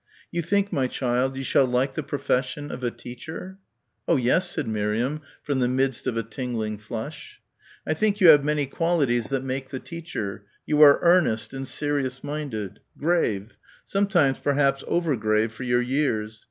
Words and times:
"You 0.31 0.41
think, 0.41 0.73
my 0.73 0.87
child, 0.87 1.37
you 1.37 1.43
shall 1.43 1.67
like 1.67 1.93
the 1.93 2.01
profession 2.01 2.71
of 2.71 2.83
a 2.83 2.89
teacher?" 2.89 3.59
"Oh 4.07 4.15
yes," 4.15 4.49
said 4.49 4.67
Miriam, 4.67 5.21
from 5.43 5.59
the 5.59 5.67
midst 5.67 6.07
of 6.07 6.17
a 6.17 6.23
tingling 6.23 6.79
flush. 6.79 7.39
"I 7.85 7.93
think 7.93 8.19
you 8.19 8.29
have 8.29 8.43
many 8.43 8.65
qualities 8.65 9.27
that 9.27 9.43
make 9.43 9.69
the 9.69 9.77
teacher.... 9.79 10.47
You 10.65 10.81
are 10.81 10.97
earnest 11.03 11.53
and 11.53 11.67
serious 11.67 12.23
minded.... 12.23 12.79
Grave.... 12.97 13.55
Sometimes 13.85 14.39
perhaps 14.39 14.83
overgrave 14.87 15.51
for 15.51 15.61
your 15.61 15.81
years.... 15.83 16.39